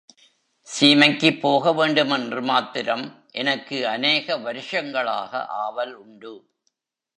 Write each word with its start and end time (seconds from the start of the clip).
சீமைக்குப் 0.67 1.39
போக 1.39 1.73
வேண்டுமென்று 1.73 2.41
மாத்திரம் 2.41 3.05
எனக்கு 3.31 3.87
அநேக 3.87 4.37
வருஷங்களாக 4.37 5.45
ஆவல் 5.45 5.93
உண்டு. 5.93 6.33